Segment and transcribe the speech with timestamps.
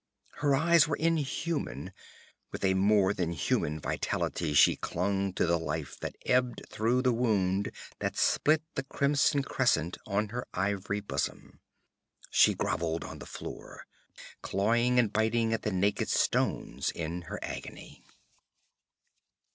[0.37, 1.93] Her eyes were inhuman;
[2.51, 7.13] with a more than human vitality she clung to the life that ebbed through the
[7.13, 11.59] wound that split the crimson crescent on her ivory bosom.
[12.31, 13.85] She groveled on the floor,
[14.41, 18.03] clawing and biting at the naked stones in her agony.